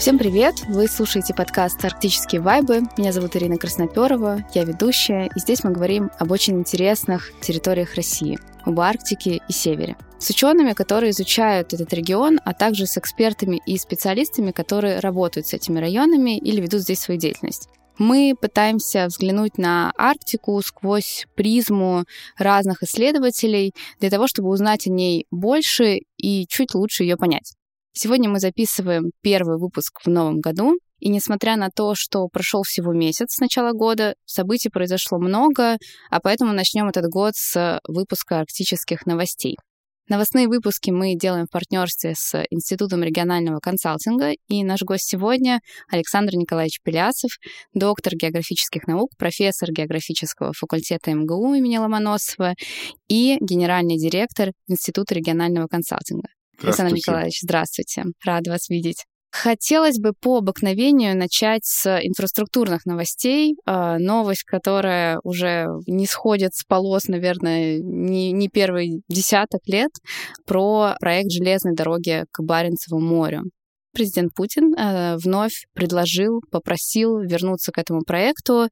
Всем 0.00 0.16
привет! 0.16 0.54
Вы 0.66 0.88
слушаете 0.88 1.34
подкаст 1.34 1.84
«Арктические 1.84 2.40
вайбы». 2.40 2.80
Меня 2.96 3.12
зовут 3.12 3.36
Ирина 3.36 3.58
Красноперова, 3.58 4.42
я 4.54 4.64
ведущая, 4.64 5.28
и 5.36 5.38
здесь 5.38 5.62
мы 5.62 5.72
говорим 5.72 6.10
об 6.18 6.30
очень 6.30 6.54
интересных 6.54 7.30
территориях 7.42 7.96
России, 7.96 8.38
об 8.64 8.80
Арктике 8.80 9.42
и 9.46 9.52
Севере. 9.52 9.98
С 10.18 10.30
учеными, 10.30 10.72
которые 10.72 11.10
изучают 11.10 11.74
этот 11.74 11.92
регион, 11.92 12.40
а 12.46 12.54
также 12.54 12.86
с 12.86 12.96
экспертами 12.96 13.60
и 13.66 13.76
специалистами, 13.76 14.52
которые 14.52 15.00
работают 15.00 15.48
с 15.48 15.52
этими 15.52 15.78
районами 15.78 16.38
или 16.38 16.62
ведут 16.62 16.80
здесь 16.80 17.00
свою 17.00 17.20
деятельность. 17.20 17.68
Мы 17.98 18.34
пытаемся 18.40 19.04
взглянуть 19.06 19.58
на 19.58 19.92
Арктику 19.98 20.62
сквозь 20.62 21.26
призму 21.34 22.06
разных 22.38 22.82
исследователей 22.82 23.74
для 23.98 24.08
того, 24.08 24.28
чтобы 24.28 24.48
узнать 24.48 24.86
о 24.86 24.90
ней 24.90 25.26
больше 25.30 25.98
и 26.16 26.46
чуть 26.48 26.74
лучше 26.74 27.02
ее 27.02 27.18
понять. 27.18 27.52
Сегодня 27.92 28.30
мы 28.30 28.38
записываем 28.38 29.10
первый 29.20 29.58
выпуск 29.58 30.00
в 30.04 30.08
новом 30.08 30.40
году, 30.40 30.78
и 31.00 31.08
несмотря 31.08 31.56
на 31.56 31.70
то, 31.74 31.94
что 31.96 32.28
прошел 32.28 32.62
всего 32.62 32.92
месяц 32.92 33.34
с 33.34 33.40
начала 33.40 33.72
года, 33.72 34.14
событий 34.26 34.68
произошло 34.68 35.18
много, 35.18 35.76
а 36.10 36.20
поэтому 36.20 36.52
начнем 36.52 36.88
этот 36.88 37.06
год 37.06 37.32
с 37.34 37.80
выпуска 37.88 38.40
арктических 38.40 39.06
новостей. 39.06 39.56
Новостные 40.08 40.48
выпуски 40.48 40.90
мы 40.90 41.14
делаем 41.14 41.46
в 41.46 41.50
партнерстве 41.50 42.14
с 42.16 42.44
Институтом 42.50 43.02
регионального 43.02 43.60
консалтинга, 43.60 44.32
и 44.48 44.64
наш 44.64 44.82
гость 44.82 45.08
сегодня 45.08 45.60
Александр 45.88 46.34
Николаевич 46.34 46.80
Пеляцев, 46.82 47.30
доктор 47.74 48.14
географических 48.14 48.86
наук, 48.88 49.10
профессор 49.16 49.70
географического 49.70 50.52
факультета 50.52 51.12
МГУ 51.14 51.54
имени 51.54 51.78
Ломоносова 51.78 52.54
и 53.08 53.38
генеральный 53.40 53.98
директор 53.98 54.50
Института 54.66 55.14
регионального 55.14 55.68
консалтинга. 55.68 56.28
Александр 56.62 56.94
Николаевич, 56.94 57.40
здравствуйте. 57.42 58.04
Рада 58.24 58.50
вас 58.50 58.68
видеть. 58.68 59.04
Хотелось 59.32 59.98
бы 59.98 60.12
по 60.12 60.38
обыкновению 60.38 61.16
начать 61.16 61.64
с 61.64 61.86
инфраструктурных 62.02 62.84
новостей. 62.84 63.54
А, 63.64 63.98
новость, 63.98 64.42
которая 64.42 65.20
уже 65.22 65.68
не 65.86 66.06
сходит 66.06 66.54
с 66.54 66.64
полос, 66.64 67.06
наверное, 67.06 67.78
не, 67.78 68.32
не 68.32 68.48
первый 68.48 69.02
десяток 69.08 69.60
лет, 69.66 69.90
про 70.46 70.96
проект 70.98 71.30
железной 71.30 71.74
дороги 71.74 72.24
к 72.32 72.42
Баренцеву 72.42 73.00
морю 73.00 73.44
президент 73.92 74.34
Путин 74.34 74.74
э, 74.74 75.16
вновь 75.16 75.66
предложил, 75.74 76.40
попросил 76.50 77.18
вернуться 77.18 77.72
к 77.72 77.78
этому 77.78 78.02
проекту. 78.02 78.68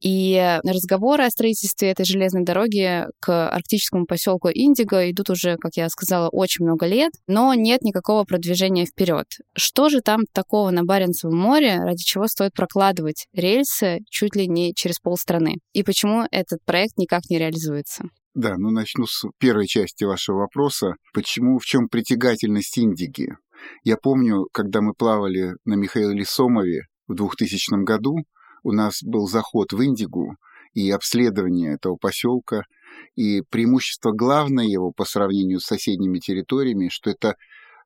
И 0.00 0.58
разговоры 0.64 1.24
о 1.24 1.30
строительстве 1.30 1.90
этой 1.90 2.04
железной 2.04 2.44
дороги 2.44 3.04
к 3.20 3.48
арктическому 3.48 4.06
поселку 4.06 4.48
Индиго 4.52 5.10
идут 5.10 5.30
уже, 5.30 5.56
как 5.56 5.76
я 5.76 5.88
сказала, 5.88 6.28
очень 6.28 6.64
много 6.64 6.86
лет, 6.86 7.12
но 7.26 7.54
нет 7.54 7.82
никакого 7.82 8.24
продвижения 8.24 8.86
вперед. 8.86 9.26
Что 9.56 9.88
же 9.88 10.00
там 10.00 10.22
такого 10.32 10.70
на 10.70 10.84
Баренцевом 10.84 11.36
море, 11.36 11.78
ради 11.78 12.02
чего 12.02 12.26
стоит 12.26 12.52
прокладывать 12.52 13.26
рельсы 13.32 14.00
чуть 14.10 14.36
ли 14.36 14.46
не 14.46 14.74
через 14.74 14.98
полстраны? 14.98 15.56
И 15.72 15.82
почему 15.82 16.26
этот 16.30 16.64
проект 16.64 16.98
никак 16.98 17.22
не 17.30 17.38
реализуется? 17.38 18.04
Да, 18.36 18.56
ну 18.58 18.70
начну 18.70 19.06
с 19.06 19.24
первой 19.38 19.66
части 19.66 20.04
вашего 20.04 20.40
вопроса. 20.40 20.96
Почему, 21.14 21.58
в 21.58 21.64
чем 21.64 21.88
притягательность 21.88 22.76
Индиги? 22.76 23.28
Я 23.84 23.96
помню, 23.96 24.48
когда 24.52 24.80
мы 24.80 24.94
плавали 24.94 25.54
на 25.64 25.74
Михаиле 25.74 26.24
Сомове 26.24 26.82
в 27.06 27.14
2000 27.14 27.84
году, 27.84 28.16
у 28.62 28.72
нас 28.72 29.02
был 29.02 29.26
заход 29.28 29.72
в 29.72 29.84
Индигу 29.84 30.36
и 30.74 30.90
обследование 30.90 31.74
этого 31.74 31.96
поселка, 31.96 32.62
и 33.14 33.42
преимущество 33.48 34.12
главное 34.12 34.66
его 34.66 34.92
по 34.92 35.04
сравнению 35.04 35.60
с 35.60 35.66
соседними 35.66 36.18
территориями, 36.18 36.88
что 36.88 37.10
это 37.10 37.34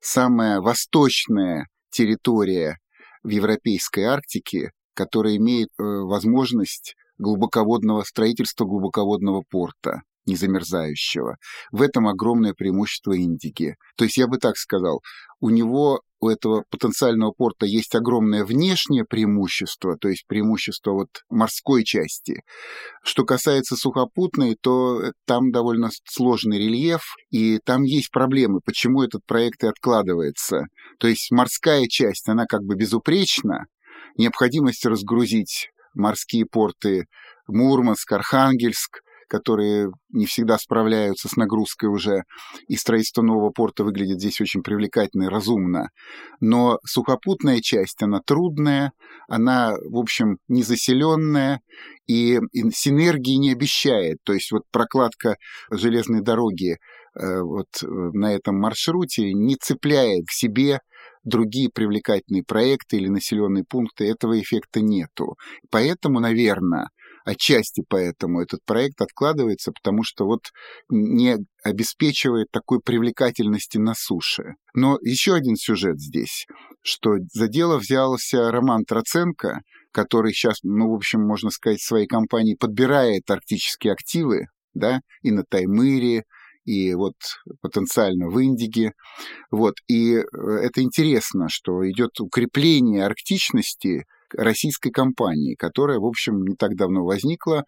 самая 0.01 0.59
восточная 0.59 1.67
территория 1.89 2.77
в 3.23 3.29
Европейской 3.29 4.01
Арктике, 4.01 4.71
которая 4.93 5.37
имеет 5.37 5.69
э, 5.77 5.83
возможность 5.83 6.95
глубоководного 7.17 8.03
строительства 8.03 8.65
глубоководного 8.65 9.43
порта 9.49 10.01
незамерзающего. 10.25 11.37
В 11.71 11.81
этом 11.81 12.07
огромное 12.07 12.53
преимущество 12.53 13.13
Индики. 13.13 13.75
То 13.97 14.05
есть 14.05 14.17
я 14.17 14.27
бы 14.27 14.37
так 14.37 14.57
сказал, 14.57 15.01
у 15.39 15.49
него, 15.49 16.01
у 16.19 16.29
этого 16.29 16.63
потенциального 16.69 17.31
порта 17.31 17.65
есть 17.65 17.95
огромное 17.95 18.45
внешнее 18.45 19.05
преимущество, 19.05 19.97
то 19.97 20.07
есть 20.07 20.25
преимущество 20.27 20.91
вот 20.91 21.09
морской 21.29 21.83
части. 21.83 22.43
Что 23.03 23.25
касается 23.25 23.75
сухопутной, 23.75 24.55
то 24.61 25.11
там 25.25 25.51
довольно 25.51 25.89
сложный 26.05 26.59
рельеф, 26.59 27.01
и 27.31 27.57
там 27.65 27.81
есть 27.83 28.11
проблемы, 28.11 28.59
почему 28.63 29.01
этот 29.01 29.25
проект 29.25 29.63
и 29.63 29.67
откладывается. 29.67 30.65
То 30.99 31.07
есть 31.07 31.31
морская 31.31 31.87
часть, 31.87 32.29
она 32.29 32.45
как 32.45 32.61
бы 32.61 32.75
безупречна, 32.75 33.65
необходимость 34.17 34.85
разгрузить 34.85 35.69
морские 35.95 36.45
порты 36.45 37.05
Мурманск, 37.47 38.11
Архангельск– 38.11 38.99
которые 39.31 39.93
не 40.09 40.25
всегда 40.25 40.57
справляются 40.57 41.29
с 41.29 41.37
нагрузкой 41.37 41.87
уже, 41.87 42.23
и 42.67 42.75
строительство 42.75 43.21
нового 43.21 43.49
порта 43.49 43.85
выглядит 43.85 44.19
здесь 44.19 44.41
очень 44.41 44.61
привлекательно 44.61 45.23
и 45.23 45.29
разумно. 45.29 45.87
Но 46.41 46.79
сухопутная 46.85 47.61
часть, 47.61 48.03
она 48.03 48.19
трудная, 48.19 48.91
она, 49.29 49.73
в 49.89 49.97
общем, 49.97 50.37
незаселенная, 50.49 51.61
и 52.07 52.41
синергии 52.73 53.35
не 53.35 53.53
обещает. 53.53 54.17
То 54.25 54.33
есть 54.33 54.51
вот 54.51 54.63
прокладка 54.69 55.37
железной 55.69 56.21
дороги 56.21 56.75
э, 57.17 57.39
вот 57.39 57.69
э, 57.81 57.87
на 57.87 58.33
этом 58.33 58.59
маршруте 58.59 59.31
не 59.33 59.55
цепляет 59.55 60.25
к 60.27 60.31
себе 60.31 60.79
другие 61.23 61.69
привлекательные 61.73 62.43
проекты 62.43 62.97
или 62.97 63.07
населенные 63.07 63.63
пункты, 63.63 64.09
этого 64.09 64.37
эффекта 64.37 64.81
нету. 64.81 65.37
Поэтому, 65.69 66.19
наверное, 66.19 66.89
Отчасти 67.25 67.83
поэтому 67.87 68.41
этот 68.41 68.59
проект 68.65 69.01
откладывается, 69.01 69.71
потому 69.71 70.03
что 70.03 70.25
вот 70.25 70.41
не 70.89 71.37
обеспечивает 71.63 72.47
такой 72.51 72.79
привлекательности 72.79 73.77
на 73.77 73.93
суше. 73.95 74.55
Но 74.73 74.97
еще 75.01 75.33
один 75.33 75.55
сюжет 75.55 75.99
здесь, 75.99 76.47
что 76.81 77.17
за 77.31 77.47
дело 77.47 77.77
взялся 77.77 78.51
Роман 78.51 78.85
Троценко, 78.85 79.61
который 79.91 80.33
сейчас, 80.33 80.59
ну, 80.63 80.91
в 80.91 80.95
общем, 80.95 81.21
можно 81.21 81.49
сказать, 81.51 81.81
своей 81.81 82.07
компании 82.07 82.55
подбирает 82.55 83.29
арктические 83.29 83.93
активы, 83.93 84.47
да, 84.73 85.01
и 85.21 85.31
на 85.31 85.43
Таймыре, 85.43 86.23
и 86.65 86.93
вот 86.93 87.15
потенциально 87.61 88.27
в 88.29 88.41
Индиге. 88.41 88.93
Вот. 89.49 89.75
И 89.87 90.15
э, 90.15 90.23
это 90.61 90.81
интересно, 90.81 91.47
что 91.49 91.89
идет 91.89 92.19
укрепление 92.19 93.05
арктичности 93.05 94.05
российской 94.33 94.91
компании, 94.91 95.55
которая, 95.55 95.99
в 95.99 96.05
общем, 96.05 96.43
не 96.43 96.55
так 96.55 96.75
давно 96.75 97.03
возникла 97.03 97.63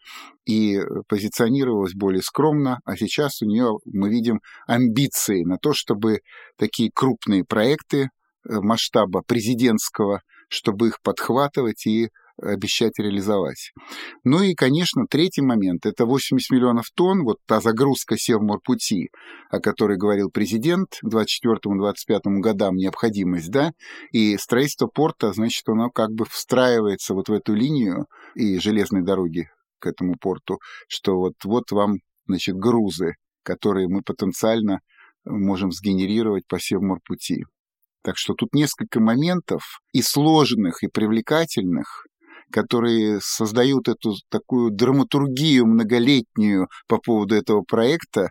и 0.46 0.80
позиционировалась 1.08 1.94
более 1.94 2.22
скромно, 2.22 2.80
а 2.86 2.96
сейчас 2.96 3.42
у 3.42 3.46
нее 3.46 3.78
мы 3.86 4.10
видим 4.10 4.42
амбиции 4.68 5.44
на 5.44 5.58
то, 5.58 5.74
чтобы 5.74 6.20
такие 6.58 6.92
крупные 6.94 7.44
проекты 7.44 8.02
э, 8.02 8.08
масштаба 8.46 9.22
президентского, 9.26 10.22
чтобы 10.50 10.90
их 10.90 11.02
подхватывать 11.02 11.86
и 11.86 12.10
обещать 12.42 12.98
реализовать. 12.98 13.72
Ну 14.24 14.42
и, 14.42 14.54
конечно, 14.56 15.06
третий 15.10 15.42
момент– 15.42 15.86
это 15.86 16.06
80 16.06 16.52
миллионов 16.52 16.86
тонн, 16.96 17.24
вот 17.24 17.38
та 17.46 17.62
загрузка 17.62 18.18
Севморпути, 18.18 19.10
о 19.50 19.60
которой 19.60 19.98
говорил 19.98 20.30
президент, 20.32 21.00
к 21.02 21.06
2024-2025 21.06 22.20
годам 22.40 22.76
необходимость, 22.76 23.52
да, 23.52 23.72
и 24.12 24.38
строительство 24.38 24.88
порта, 24.88 25.34
значит, 25.34 25.68
оно 25.68 25.90
как 25.90 26.12
бы 26.12 26.26
встраивается 26.26 27.14
вот 27.14 27.30
в 27.30 27.34
эту 27.34 27.54
линию 27.54 28.08
и 28.36 28.60
железной 28.60 29.04
дороги 29.04 29.50
к 29.80 29.88
этому 29.88 30.16
порту, 30.20 30.60
что 30.88 31.18
вот, 31.18 31.34
вот 31.44 31.72
вам, 31.72 31.98
значит, 32.28 32.56
грузы, 32.56 33.16
которые 33.44 33.88
мы 33.88 34.02
потенциально 34.02 34.80
можем 35.26 35.72
сгенерировать 35.72 36.48
по 36.48 36.60
Севморпути. 36.60 37.44
Так 38.04 38.18
что 38.18 38.34
тут 38.34 38.54
несколько 38.54 39.00
моментов 39.00 39.80
и 39.94 40.02
сложных, 40.02 40.84
и 40.84 40.88
привлекательных, 40.88 42.06
которые 42.54 43.20
создают 43.20 43.88
эту 43.88 44.14
такую 44.30 44.72
драматургию 44.72 45.66
многолетнюю 45.66 46.68
по 46.88 47.00
поводу 47.00 47.34
этого 47.36 47.64
проекта, 47.64 48.30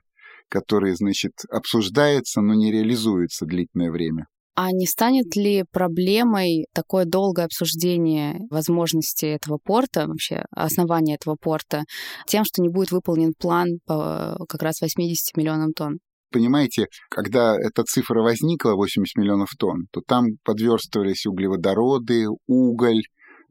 который, 0.49 0.95
значит, 0.95 1.33
обсуждается, 1.51 2.41
но 2.41 2.55
не 2.55 2.71
реализуется 2.71 3.47
длительное 3.47 3.91
время. 3.91 4.27
А 4.55 4.71
не 4.71 4.87
станет 4.87 5.35
ли 5.35 5.65
проблемой 5.73 6.67
такое 6.73 7.05
долгое 7.05 7.47
обсуждение 7.47 8.39
возможности 8.51 9.25
этого 9.25 9.59
порта, 9.59 10.07
вообще 10.07 10.45
основания 10.51 11.17
этого 11.17 11.37
порта, 11.41 11.83
тем, 12.27 12.45
что 12.45 12.63
не 12.63 12.69
будет 12.69 12.93
выполнен 12.93 13.33
план 13.37 13.79
по 13.87 14.37
как 14.49 14.63
раз 14.63 14.81
80 14.83 15.37
миллионам 15.37 15.73
тонн? 15.73 15.99
Понимаете, 16.31 16.87
когда 17.11 17.57
эта 17.59 17.83
цифра 17.83 18.23
возникла, 18.23 18.75
80 18.75 19.17
миллионов 19.17 19.51
тонн, 19.59 19.87
то 19.91 20.01
там 20.07 20.27
подверстывались 20.45 21.27
углеводороды, 21.27 22.27
уголь, 22.47 23.03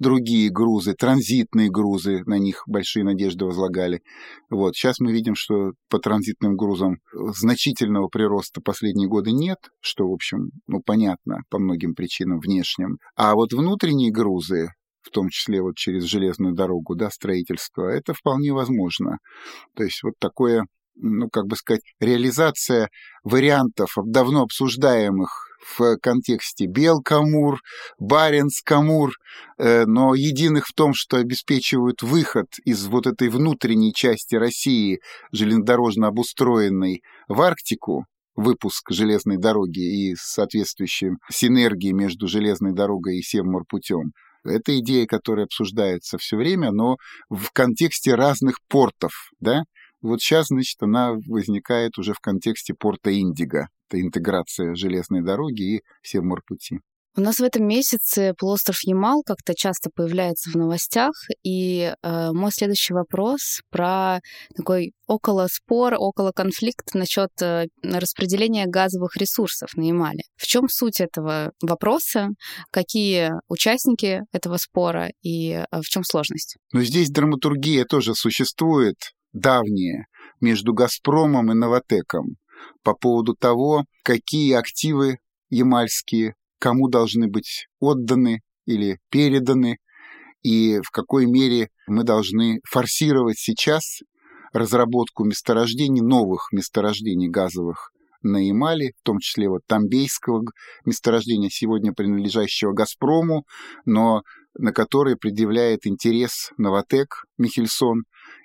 другие 0.01 0.49
грузы, 0.49 0.93
транзитные 0.93 1.69
грузы, 1.69 2.23
на 2.25 2.39
них 2.39 2.63
большие 2.67 3.05
надежды 3.05 3.45
возлагали. 3.45 4.01
Вот. 4.49 4.75
Сейчас 4.75 4.99
мы 4.99 5.13
видим, 5.13 5.35
что 5.35 5.73
по 5.89 5.99
транзитным 5.99 6.55
грузам 6.55 6.97
значительного 7.13 8.07
прироста 8.07 8.61
последние 8.61 9.07
годы 9.07 9.31
нет, 9.31 9.59
что, 9.79 10.07
в 10.09 10.13
общем, 10.13 10.49
ну, 10.67 10.81
понятно 10.83 11.41
по 11.49 11.59
многим 11.59 11.93
причинам 11.93 12.39
внешним. 12.39 12.97
А 13.15 13.35
вот 13.35 13.53
внутренние 13.53 14.11
грузы, 14.11 14.69
в 15.01 15.11
том 15.11 15.29
числе 15.29 15.61
вот 15.61 15.75
через 15.75 16.03
железную 16.03 16.55
дорогу, 16.55 16.95
да, 16.95 17.09
строительство, 17.09 17.87
это 17.87 18.13
вполне 18.13 18.53
возможно. 18.53 19.17
То 19.75 19.83
есть 19.83 20.01
вот 20.03 20.13
такое 20.19 20.65
ну, 20.95 21.29
как 21.29 21.45
бы 21.45 21.55
сказать, 21.55 21.81
реализация 21.99 22.89
вариантов, 23.23 23.93
давно 24.05 24.43
обсуждаемых 24.43 25.50
в 25.61 25.97
контексте 25.97 26.65
Белкамур, 26.65 27.59
Баренц-Камур, 27.99 29.11
э, 29.57 29.85
но 29.85 30.15
единых 30.15 30.67
в 30.67 30.73
том, 30.73 30.93
что 30.93 31.17
обеспечивают 31.17 32.01
выход 32.01 32.47
из 32.65 32.87
вот 32.87 33.07
этой 33.07 33.29
внутренней 33.29 33.93
части 33.93 34.35
России, 34.35 34.99
железнодорожно 35.31 36.07
обустроенной, 36.07 37.01
в 37.27 37.41
Арктику, 37.41 38.05
выпуск 38.35 38.91
железной 38.91 39.37
дороги 39.37 40.09
и 40.09 40.15
соответствующей 40.15 41.11
синергии 41.29 41.91
между 41.91 42.27
железной 42.27 42.73
дорогой 42.73 43.17
и 43.17 43.21
Севморпутем. 43.21 44.13
Это 44.43 44.77
идея, 44.79 45.05
которая 45.05 45.45
обсуждается 45.45 46.17
все 46.17 46.35
время, 46.35 46.71
но 46.71 46.97
в 47.29 47.51
контексте 47.51 48.15
разных 48.15 48.57
портов, 48.67 49.11
да, 49.39 49.63
вот 50.01 50.19
сейчас, 50.19 50.47
значит, 50.47 50.81
она 50.81 51.13
возникает 51.27 51.99
уже 51.99 52.13
в 52.13 52.19
контексте 52.19 52.73
порта 52.73 53.13
Индиго. 53.13 53.67
Это 53.91 54.01
интеграция 54.01 54.73
железной 54.73 55.21
дороги 55.21 55.77
и 55.77 55.81
все 56.01 56.21
морпути. 56.21 56.79
У 57.17 57.19
нас 57.19 57.39
в 57.39 57.43
этом 57.43 57.67
месяце 57.67 58.33
полуостров 58.37 58.77
Ямал 58.85 59.21
как-то 59.25 59.53
часто 59.53 59.89
появляется 59.93 60.49
в 60.49 60.55
новостях, 60.55 61.11
и 61.43 61.93
э, 62.01 62.31
мой 62.31 62.51
следующий 62.53 62.93
вопрос 62.93 63.59
про 63.69 64.21
такой 64.55 64.93
около 65.07 65.47
спор, 65.51 65.95
около 65.97 66.31
конфликт 66.31 66.93
насчет 66.93 67.29
э, 67.41 67.65
распределения 67.83 68.65
газовых 68.65 69.17
ресурсов 69.17 69.75
на 69.75 69.89
Ямале. 69.89 70.21
В 70.37 70.47
чем 70.47 70.69
суть 70.69 71.01
этого 71.01 71.51
вопроса? 71.61 72.29
Какие 72.71 73.33
участники 73.49 74.21
этого 74.31 74.55
спора 74.55 75.09
и 75.21 75.51
э, 75.51 75.65
в 75.73 75.89
чем 75.89 76.05
сложность? 76.05 76.55
Ну, 76.71 76.81
здесь 76.81 77.09
драматургия 77.09 77.83
тоже 77.83 78.15
существует 78.15 78.95
давние 79.33 80.05
между 80.39 80.73
«Газпромом» 80.73 81.51
и 81.51 81.55
«Новотеком» 81.55 82.37
по 82.83 82.93
поводу 82.93 83.35
того, 83.35 83.85
какие 84.03 84.53
активы 84.53 85.19
ямальские 85.49 86.35
кому 86.61 86.87
должны 86.89 87.27
быть 87.27 87.67
отданы 87.79 88.41
или 88.65 88.99
переданы, 89.09 89.77
и 90.43 90.79
в 90.79 90.91
какой 90.91 91.25
мере 91.25 91.69
мы 91.87 92.03
должны 92.03 92.59
форсировать 92.69 93.39
сейчас 93.39 93.99
разработку 94.53 95.23
месторождений, 95.23 96.01
новых 96.01 96.49
месторождений 96.51 97.29
газовых 97.29 97.91
на 98.21 98.37
Ямале, 98.37 98.91
в 98.99 99.03
том 99.03 99.17
числе 99.19 99.49
вот 99.49 99.61
Тамбейского 99.67 100.43
месторождения, 100.85 101.49
сегодня 101.49 101.93
принадлежащего 101.93 102.73
«Газпрому», 102.73 103.45
но 103.85 104.21
на 104.53 104.71
который 104.71 105.15
предъявляет 105.15 105.87
интерес 105.87 106.51
Новотек 106.57 107.23
Михельсон 107.37 108.03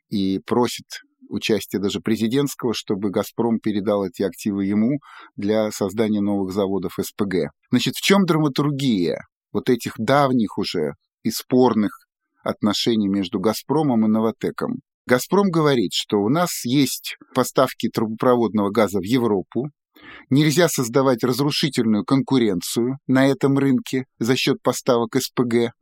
и 0.08 0.38
просит 0.38 0.86
участия 1.28 1.78
даже 1.78 2.00
президентского, 2.00 2.74
чтобы 2.74 3.10
«Газпром» 3.10 3.58
передал 3.58 4.04
эти 4.04 4.22
активы 4.22 4.64
ему 4.64 4.98
для 5.36 5.70
создания 5.70 6.20
новых 6.20 6.52
заводов 6.52 6.98
СПГ. 7.00 7.50
Значит, 7.70 7.94
в 7.96 8.02
чем 8.02 8.24
драматургия 8.24 9.20
вот 9.52 9.70
этих 9.70 9.94
давних 9.98 10.58
уже 10.58 10.94
и 11.22 11.30
спорных 11.30 11.90
отношений 12.42 13.08
между 13.08 13.40
«Газпромом» 13.40 14.06
и 14.06 14.08
«Новотеком»? 14.08 14.80
«Газпром» 15.06 15.50
говорит, 15.50 15.92
что 15.92 16.18
у 16.18 16.28
нас 16.28 16.64
есть 16.64 17.16
поставки 17.34 17.88
трубопроводного 17.88 18.70
газа 18.70 18.98
в 18.98 19.04
Европу, 19.04 19.70
Нельзя 20.28 20.68
создавать 20.68 21.24
разрушительную 21.24 22.04
конкуренцию 22.04 22.98
на 23.06 23.26
этом 23.26 23.58
рынке 23.58 24.04
за 24.18 24.36
счет 24.36 24.60
поставок 24.62 25.16
СПГ, 25.16 25.72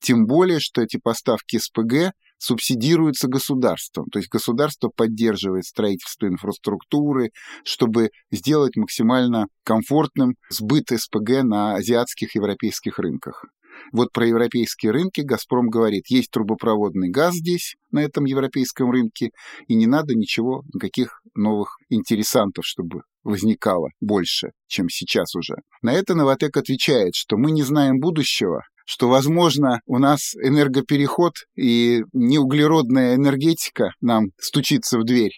тем 0.00 0.26
более, 0.26 0.58
что 0.60 0.82
эти 0.82 0.96
поставки 0.96 1.58
СПГ 1.58 2.12
субсидируется 2.40 3.28
государством. 3.28 4.06
То 4.10 4.18
есть 4.18 4.30
государство 4.30 4.88
поддерживает 4.88 5.64
строительство 5.64 6.26
инфраструктуры, 6.26 7.30
чтобы 7.64 8.10
сделать 8.32 8.76
максимально 8.76 9.46
комфортным 9.62 10.34
сбыт 10.48 10.88
СПГ 10.88 11.42
на 11.44 11.74
азиатских 11.76 12.34
европейских 12.34 12.98
рынках. 12.98 13.44
Вот 13.92 14.12
про 14.12 14.26
европейские 14.26 14.92
рынки 14.92 15.20
«Газпром» 15.20 15.68
говорит, 15.68 16.04
есть 16.08 16.30
трубопроводный 16.30 17.08
газ 17.08 17.34
здесь, 17.34 17.76
на 17.90 18.00
этом 18.00 18.24
европейском 18.24 18.90
рынке, 18.90 19.30
и 19.68 19.74
не 19.74 19.86
надо 19.86 20.14
ничего, 20.14 20.62
никаких 20.74 21.20
новых 21.34 21.76
интересантов, 21.88 22.64
чтобы 22.66 23.02
возникало 23.22 23.88
больше, 24.00 24.50
чем 24.66 24.88
сейчас 24.88 25.34
уже. 25.34 25.56
На 25.82 25.92
это 25.92 26.14
Новотек 26.14 26.56
отвечает, 26.56 27.14
что 27.14 27.36
мы 27.36 27.50
не 27.52 27.62
знаем 27.62 28.00
будущего, 28.00 28.62
что, 28.90 29.08
возможно, 29.08 29.78
у 29.86 29.98
нас 29.98 30.34
энергопереход 30.34 31.34
и 31.54 32.02
неуглеродная 32.12 33.14
энергетика 33.14 33.92
нам 34.00 34.30
стучится 34.36 34.98
в 34.98 35.04
дверь. 35.04 35.30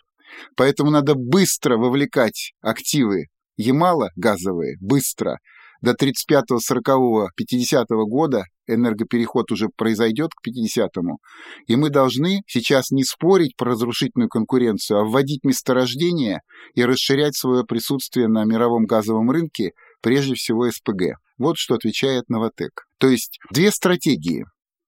Поэтому 0.56 0.90
надо 0.90 1.14
быстро 1.14 1.76
вовлекать 1.76 2.54
активы 2.62 3.26
Ямала 3.58 4.08
газовые, 4.16 4.78
быстро. 4.80 5.36
До 5.82 5.90
35-го, 5.92 6.60
40-го, 6.66 7.28
50-го 7.38 8.06
года 8.06 8.44
энергопереход 8.66 9.52
уже 9.52 9.68
произойдет 9.76 10.30
к 10.34 10.48
50-му. 10.48 11.18
И 11.66 11.76
мы 11.76 11.90
должны 11.90 12.40
сейчас 12.46 12.90
не 12.90 13.04
спорить 13.04 13.54
про 13.58 13.72
разрушительную 13.72 14.30
конкуренцию, 14.30 15.00
а 15.00 15.04
вводить 15.04 15.44
месторождения 15.44 16.40
и 16.74 16.86
расширять 16.86 17.36
свое 17.36 17.64
присутствие 17.64 18.28
на 18.28 18.44
мировом 18.44 18.86
газовом 18.86 19.30
рынке, 19.30 19.72
прежде 20.00 20.36
всего 20.36 20.70
СПГ. 20.70 21.18
Вот 21.42 21.58
что 21.58 21.74
отвечает 21.74 22.28
Новотек. 22.28 22.86
То 22.98 23.08
есть 23.08 23.40
две 23.50 23.72
стратегии. 23.72 24.44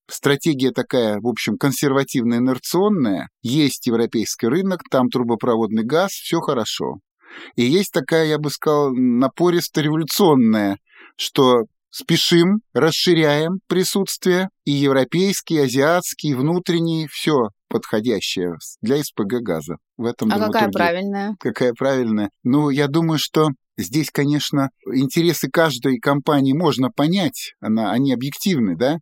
Стратегия 0.08 0.70
такая, 0.70 1.18
в 1.20 1.26
общем, 1.26 1.56
консервативно-инерционная. 1.56 3.28
Есть 3.42 3.88
европейский 3.88 4.46
рынок, 4.46 4.82
там 4.88 5.08
трубопроводный 5.08 5.82
газ, 5.82 6.12
все 6.12 6.38
хорошо. 6.40 6.98
И 7.56 7.64
есть 7.64 7.90
такая, 7.92 8.26
я 8.26 8.38
бы 8.38 8.50
сказал, 8.50 8.92
напористо-революционная, 8.94 10.76
что 11.16 11.64
спешим, 11.90 12.60
расширяем 12.72 13.58
присутствие, 13.66 14.48
и 14.64 14.70
европейский, 14.70 15.56
и 15.56 15.60
азиатский, 15.60 16.30
и 16.30 16.34
внутренний, 16.34 17.08
все 17.10 17.48
подходящее 17.68 18.54
для 18.82 19.02
СПГ 19.02 19.42
газа. 19.42 19.78
В 19.96 20.04
этом 20.04 20.30
а 20.32 20.38
какая 20.38 20.68
правильная? 20.70 21.34
Какая 21.40 21.72
правильная? 21.72 22.30
Ну, 22.44 22.70
я 22.70 22.86
думаю, 22.86 23.18
что 23.18 23.48
Здесь, 23.76 24.10
конечно, 24.12 24.70
интересы 24.92 25.48
каждой 25.50 25.98
компании 25.98 26.52
можно 26.52 26.90
понять, 26.90 27.54
она, 27.60 27.90
они 27.90 28.12
объективны, 28.12 28.76
да, 28.76 28.98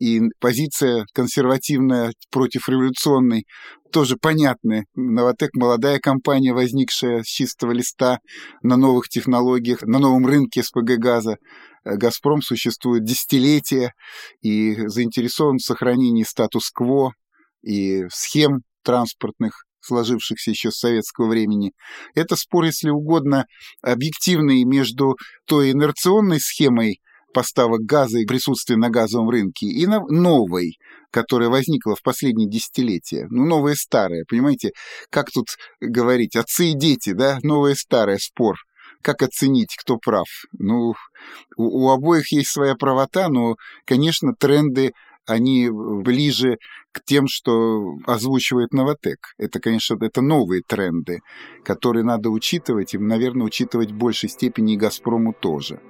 и 0.00 0.20
позиция 0.40 1.06
консервативная 1.12 2.12
против 2.30 2.68
революционной 2.68 3.46
тоже 3.92 4.16
понятны. 4.16 4.84
Новотек– 4.94 5.50
молодая 5.54 5.98
компания, 5.98 6.52
возникшая 6.52 7.22
с 7.22 7.26
чистого 7.26 7.72
листа 7.72 8.18
на 8.62 8.76
новых 8.76 9.08
технологиях, 9.08 9.82
на 9.82 9.98
новом 9.98 10.26
рынке 10.26 10.62
СПГ 10.62 10.98
газа. 10.98 11.36
«Газпром» 11.84 12.42
существует 12.42 13.04
десятилетия 13.04 13.94
и 14.42 14.86
заинтересован 14.88 15.56
в 15.56 15.62
сохранении 15.62 16.24
статус-кво 16.24 17.12
и 17.62 18.04
схем 18.10 18.62
транспортных 18.82 19.64
сложившихся 19.80 20.50
еще 20.50 20.70
с 20.70 20.78
советского 20.78 21.28
времени. 21.28 21.72
Это 22.14 22.36
спор, 22.36 22.64
если 22.64 22.90
угодно, 22.90 23.46
объективный 23.82 24.64
между 24.64 25.16
той 25.46 25.72
инерционной 25.72 26.40
схемой 26.40 27.00
поставок 27.32 27.82
газа 27.82 28.18
и 28.18 28.26
присутствия 28.26 28.76
на 28.76 28.90
газовом 28.90 29.30
рынке 29.30 29.66
и 29.66 29.86
новой, 29.86 30.78
которая 31.10 31.48
возникла 31.48 31.94
в 31.94 32.02
последние 32.02 32.48
десятилетия. 32.48 33.26
Ну, 33.30 33.44
новое 33.44 33.74
старое, 33.74 34.24
понимаете? 34.28 34.70
Как 35.10 35.30
тут 35.30 35.46
говорить, 35.80 36.36
отцы 36.36 36.70
и 36.70 36.74
дети, 36.74 37.12
да? 37.12 37.38
Новое 37.42 37.74
старое, 37.74 38.18
спор. 38.18 38.56
Как 39.02 39.22
оценить, 39.22 39.76
кто 39.76 39.96
прав? 39.96 40.26
Ну, 40.58 40.94
у, 41.56 41.84
у 41.86 41.90
обоих 41.90 42.32
есть 42.32 42.50
своя 42.50 42.74
правота, 42.74 43.28
но, 43.28 43.54
конечно, 43.84 44.32
тренды 44.38 44.92
они 45.28 45.70
ближе 45.70 46.58
к 46.92 47.04
тем, 47.04 47.26
что 47.28 47.96
озвучивает 48.06 48.72
Новотек. 48.72 49.34
Это, 49.38 49.60
конечно, 49.60 49.96
это 50.00 50.22
новые 50.22 50.62
тренды, 50.66 51.20
которые 51.64 52.04
надо 52.04 52.30
учитывать, 52.30 52.94
и, 52.94 52.98
наверное, 52.98 53.46
учитывать 53.46 53.92
в 53.92 53.96
большей 53.96 54.28
степени 54.28 54.74
и 54.74 54.76
«Газпрому» 54.76 55.32
тоже. 55.32 55.80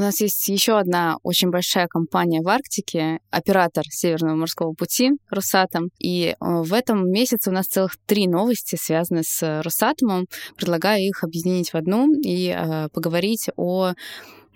У 0.00 0.02
нас 0.02 0.22
есть 0.22 0.48
еще 0.48 0.78
одна 0.78 1.18
очень 1.22 1.50
большая 1.50 1.86
компания 1.86 2.40
в 2.40 2.48
Арктике, 2.48 3.18
оператор 3.28 3.84
Северного 3.90 4.34
морского 4.34 4.72
пути 4.72 5.10
Росатом. 5.28 5.90
И 5.98 6.28
э, 6.28 6.34
в 6.40 6.72
этом 6.72 7.10
месяце 7.10 7.50
у 7.50 7.52
нас 7.52 7.66
целых 7.66 7.98
три 8.06 8.26
новости, 8.26 8.78
связанные 8.80 9.24
с 9.24 9.60
Росатомом. 9.62 10.24
Предлагаю 10.56 11.02
их 11.02 11.22
объединить 11.22 11.74
в 11.74 11.74
одну 11.74 12.14
и 12.18 12.48
э, 12.48 12.88
поговорить 12.94 13.50
о 13.56 13.92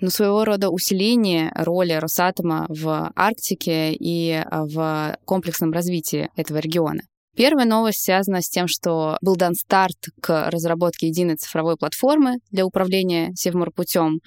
ну, 0.00 0.08
своего 0.08 0.46
рода 0.46 0.70
усилении 0.70 1.52
роли 1.54 1.92
Росатома 1.92 2.64
в 2.70 3.12
Арктике 3.14 3.92
и 3.92 4.30
э, 4.30 4.44
в 4.50 5.18
комплексном 5.26 5.72
развитии 5.72 6.30
этого 6.36 6.56
региона. 6.56 7.02
Первая 7.36 7.66
новость 7.66 8.04
связана 8.04 8.40
с 8.42 8.48
тем, 8.48 8.68
что 8.68 9.18
был 9.20 9.34
дан 9.34 9.54
старт 9.54 9.96
к 10.20 10.50
разработке 10.50 11.08
единой 11.08 11.36
цифровой 11.36 11.76
платформы 11.76 12.36
для 12.50 12.64
управления 12.64 13.32
Севморпутем. 13.34 14.20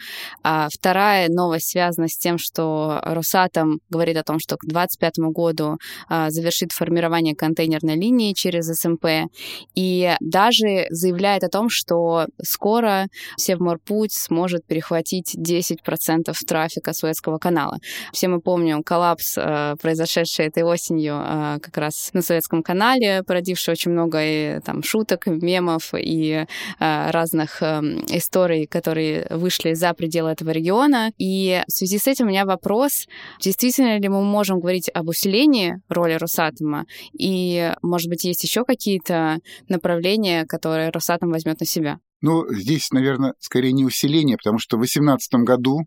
А 0.43 0.67
вторая 0.69 1.29
новость 1.29 1.69
связана 1.69 2.09
с 2.09 2.17
тем, 2.17 2.37
что 2.37 2.99
Росатом 3.03 3.79
говорит 3.89 4.17
о 4.17 4.23
том, 4.23 4.39
что 4.39 4.57
к 4.57 4.65
2025 4.65 5.31
году 5.33 5.77
а, 6.09 6.29
завершит 6.29 6.73
формирование 6.73 7.35
контейнерной 7.35 7.95
линии 7.95 8.33
через 8.33 8.67
СМП 8.67 9.29
и 9.73 10.15
даже 10.19 10.87
заявляет 10.89 11.43
о 11.43 11.49
том, 11.49 11.69
что 11.69 12.25
скоро 12.43 13.07
Севморпуть 13.37 14.13
сможет 14.13 14.65
перехватить 14.65 15.35
10% 15.35 16.33
трафика 16.45 16.93
Суэцкого 16.93 17.37
канала. 17.37 17.77
Все 18.11 18.27
мы 18.27 18.41
помним 18.41 18.83
коллапс, 18.83 19.37
а, 19.37 19.75
произошедший 19.77 20.47
этой 20.47 20.63
осенью 20.63 21.15
а, 21.15 21.59
как 21.59 21.77
раз 21.77 22.09
на 22.11 22.21
Советском 22.21 22.63
канале, 22.63 22.96
канале, 22.97 23.23
породивший 23.23 23.73
очень 23.73 23.91
много 23.91 24.19
и, 24.21 24.59
там, 24.61 24.83
шуток, 24.83 25.27
мемов 25.27 25.93
и 25.93 26.45
э, 26.79 27.11
разных 27.11 27.61
э, 27.61 27.81
историй, 28.09 28.67
которые 28.67 29.27
вышли 29.29 29.73
за 29.73 29.93
пределы 29.93 30.31
этого 30.31 30.51
региона. 30.51 31.11
И 31.17 31.61
в 31.67 31.71
связи 31.71 31.97
с 31.97 32.07
этим 32.07 32.25
у 32.25 32.29
меня 32.29 32.45
вопрос, 32.45 33.07
действительно 33.41 33.99
ли 33.99 34.09
мы 34.09 34.23
можем 34.23 34.59
говорить 34.59 34.89
об 34.93 35.09
усилении 35.09 35.75
роли 35.89 36.13
Росатома, 36.13 36.85
и, 37.17 37.73
может 37.81 38.09
быть, 38.09 38.25
есть 38.25 38.43
еще 38.43 38.63
какие-то 38.65 39.39
направления, 39.69 40.45
которые 40.45 40.89
Росатом 40.89 41.29
возьмет 41.29 41.59
на 41.59 41.65
себя? 41.65 41.99
Ну, 42.21 42.51
здесь, 42.51 42.91
наверное, 42.91 43.33
скорее 43.39 43.73
не 43.73 43.85
усиление, 43.85 44.37
потому 44.37 44.59
что 44.59 44.77
в 44.77 44.81
2018 44.81 45.33
году 45.43 45.81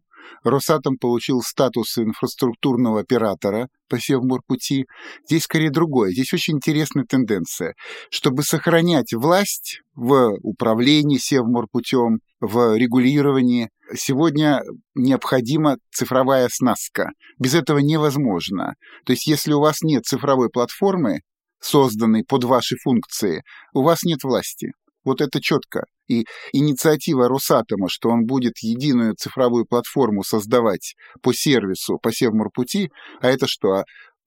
Росатом 0.44 0.96
получил 0.96 1.42
статус 1.42 1.98
инфраструктурного 1.98 3.00
оператора 3.00 3.68
по 3.88 3.98
Севморпути. 3.98 4.86
Здесь 5.26 5.44
скорее 5.44 5.70
другое. 5.70 6.12
Здесь 6.12 6.32
очень 6.32 6.56
интересная 6.56 7.04
тенденция. 7.04 7.74
Чтобы 8.10 8.42
сохранять 8.42 9.12
власть 9.12 9.80
в 9.94 10.38
управлении 10.42 11.18
Севморпутем, 11.18 12.20
в 12.40 12.76
регулировании, 12.76 13.70
сегодня 13.94 14.62
необходима 14.94 15.76
цифровая 15.92 16.46
оснастка. 16.46 17.10
Без 17.38 17.54
этого 17.54 17.78
невозможно. 17.78 18.74
То 19.04 19.12
есть 19.12 19.26
если 19.26 19.52
у 19.52 19.60
вас 19.60 19.82
нет 19.82 20.04
цифровой 20.04 20.48
платформы, 20.48 21.20
созданной 21.60 22.24
под 22.24 22.44
ваши 22.44 22.76
функции, 22.76 23.42
у 23.74 23.82
вас 23.82 24.02
нет 24.04 24.22
власти. 24.24 24.72
Вот 25.04 25.20
это 25.20 25.40
четко. 25.40 25.84
И 26.08 26.26
инициатива 26.52 27.28
Росатома, 27.28 27.88
что 27.88 28.08
он 28.08 28.26
будет 28.26 28.58
единую 28.58 29.14
цифровую 29.14 29.64
платформу 29.64 30.24
создавать 30.24 30.94
по 31.22 31.32
сервису, 31.32 31.98
по 32.02 32.12
Севморпути, 32.12 32.90
а 33.20 33.28
это 33.28 33.46
что? 33.46 33.68
А 33.70 33.84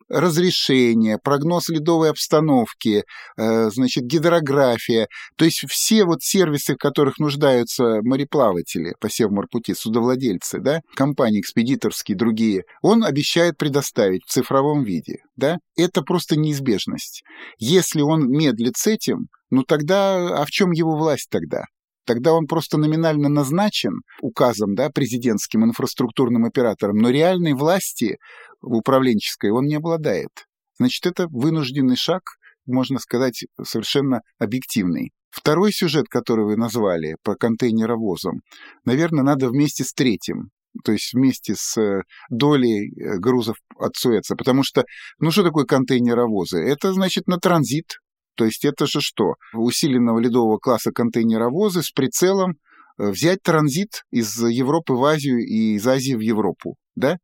разрешение, 0.09 1.17
прогноз 1.17 1.69
ледовой 1.69 2.09
обстановки, 2.09 3.03
э, 3.37 3.69
значит, 3.69 4.05
гидрография. 4.05 5.07
То 5.37 5.45
есть 5.45 5.65
все 5.67 6.05
вот 6.05 6.21
сервисы, 6.21 6.75
в 6.75 6.77
которых 6.77 7.19
нуждаются 7.19 8.01
мореплаватели 8.03 8.95
по 8.99 9.09
Севморпути, 9.09 9.73
судовладельцы, 9.73 10.59
да, 10.59 10.81
компании 10.95 11.41
экспедиторские, 11.41 12.17
другие, 12.17 12.63
он 12.81 13.03
обещает 13.03 13.57
предоставить 13.57 14.23
в 14.25 14.31
цифровом 14.31 14.83
виде, 14.83 15.17
да. 15.35 15.57
Это 15.75 16.01
просто 16.01 16.37
неизбежность. 16.37 17.23
Если 17.57 18.01
он 18.01 18.29
медлит 18.29 18.77
с 18.77 18.87
этим, 18.87 19.27
ну 19.53 19.61
тогда, 19.61 20.41
а 20.41 20.45
в 20.45 20.49
чем 20.49 20.71
его 20.71 20.97
власть 20.97 21.27
тогда? 21.29 21.65
Тогда 22.07 22.33
он 22.33 22.47
просто 22.47 22.79
номинально 22.79 23.29
назначен 23.29 24.01
указом 24.19 24.73
да, 24.73 24.89
президентским 24.89 25.63
инфраструктурным 25.63 26.43
оператором, 26.45 26.97
но 26.97 27.11
реальной 27.11 27.53
власти 27.53 28.17
управленческой 28.63 29.51
он 29.51 29.65
не 29.65 29.75
обладает. 29.75 30.31
Значит, 30.79 31.05
это 31.05 31.27
вынужденный 31.29 31.95
шаг, 31.95 32.23
можно 32.65 32.97
сказать, 32.97 33.45
совершенно 33.63 34.21
объективный. 34.39 35.11
Второй 35.29 35.71
сюжет, 35.71 36.07
который 36.09 36.45
вы 36.45 36.57
назвали, 36.57 37.17
по 37.23 37.35
контейнеровозам, 37.35 38.41
наверное, 38.85 39.23
надо 39.23 39.49
вместе 39.49 39.83
с 39.83 39.93
третьим 39.93 40.49
то 40.83 40.91
есть 40.91 41.13
вместе 41.13 41.53
с 41.55 41.79
э, 41.79 42.01
долей 42.31 42.89
э, 42.89 43.17
грузов 43.19 43.57
от 43.77 43.95
Суэца. 43.95 44.35
Потому 44.35 44.63
что, 44.63 44.85
ну 45.19 45.29
что 45.29 45.43
такое 45.43 45.65
контейнеровозы? 45.65 46.57
Это 46.57 46.93
значит 46.93 47.27
на 47.27 47.37
транзит, 47.37 47.99
то 48.35 48.45
есть 48.45 48.65
это 48.65 48.85
же 48.85 48.99
что? 49.01 49.35
Усиленного 49.53 50.19
ледового 50.19 50.57
класса 50.57 50.91
контейнеровозы 50.91 51.81
с 51.81 51.91
прицелом 51.91 52.55
э, 52.97 53.09
взять 53.09 53.41
транзит 53.43 54.03
из 54.11 54.37
Европы 54.41 54.93
в 54.93 55.03
Азию 55.03 55.39
и 55.39 55.75
из 55.75 55.87
Азии 55.87 56.13
в 56.13 56.19
Европу. 56.19 56.75
Да? 56.95 57.17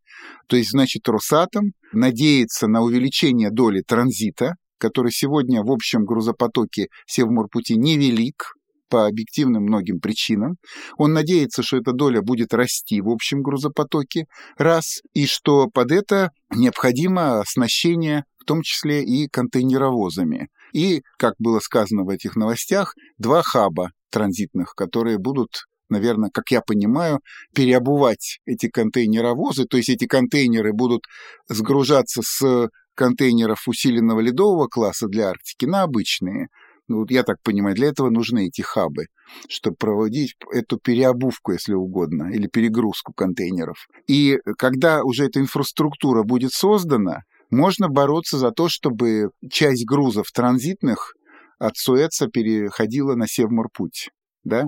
То 0.48 0.56
есть, 0.56 0.72
значит, 0.72 1.08
Росатом 1.08 1.72
надеется 1.94 2.68
на 2.68 2.82
увеличение 2.82 3.51
доли 3.51 3.82
транзита, 3.86 4.56
который 4.78 5.12
сегодня 5.12 5.62
в 5.62 5.72
общем 5.72 6.06
грузопотоке 6.06 6.88
Севморпути 7.06 7.74
невелик, 7.74 8.54
по 8.89 9.06
объективным 9.06 9.63
многим 9.63 10.00
причинам. 10.00 10.58
Он 10.98 11.13
надеется, 11.13 11.63
что 11.63 11.78
эта 11.78 11.94
доля 11.94 12.22
будет 12.22 12.54
расти 12.54 13.00
в 13.01 13.10
общем 13.10 13.42
грузопотоке, 13.42 14.25
раз, 14.58 15.01
и 15.13 15.25
что 15.25 15.68
под 15.68 15.92
это 15.92 16.32
необходимо 16.54 17.39
оснащение 17.39 18.24
том 18.50 18.63
числе 18.63 19.03
и 19.03 19.27
контейнеровозами. 19.27 20.48
И, 20.74 21.03
как 21.20 21.36
было 21.38 21.60
сказано 21.60 22.03
в 22.03 22.10
этих 22.10 22.36
новостях, 22.36 22.96
два 23.20 23.44
хаба 23.44 23.91
транзитных, 24.10 24.74
которые 24.75 25.20
будут 25.20 25.65
наверное, 25.91 26.29
как 26.32 26.51
я 26.51 26.62
понимаю, 26.62 27.20
переобувать 27.56 28.39
эти 28.46 28.70
контейнеровозы, 28.70 29.65
то 29.65 29.77
есть 29.77 29.89
эти 29.89 30.06
контейнеры 30.06 30.72
будут 30.72 31.01
сгружаться 31.48 32.22
с 32.24 32.70
контейнеров 32.94 33.68
усиленного 33.68 34.20
ледового 34.20 34.68
класса 34.68 35.08
для 35.08 35.29
Арктики 35.29 35.65
на 35.65 35.82
обычные. 35.82 36.50
Ну, 36.88 37.00
вот 37.00 37.10
я 37.10 37.24
так 37.24 37.38
понимаю, 37.44 37.75
для 37.75 37.88
этого 37.88 38.12
нужны 38.12 38.50
эти 38.50 38.62
хабы, 38.62 39.08
чтобы 39.48 39.77
проводить 39.77 40.36
эту 40.53 40.77
переобувку, 40.77 41.53
если 41.53 41.74
угодно, 41.74 42.29
или 42.32 42.46
перегрузку 42.46 43.12
контейнеров. 43.13 43.88
И 44.06 44.38
когда 44.60 45.01
уже 45.03 45.25
эта 45.25 45.39
инфраструктура 45.39 46.22
будет 46.22 46.51
создана, 46.51 47.24
можно 47.50 47.89
бороться 47.89 48.38
за 48.38 48.51
то, 48.51 48.70
чтобы 48.70 49.32
часть 49.50 49.86
грузов 49.86 50.32
транзитных 50.32 51.13
от 51.60 51.75
Суэца 51.77 52.27
переходила 52.27 53.15
на 53.15 53.27
Севморпуть, 53.27 54.10
да? 54.44 54.65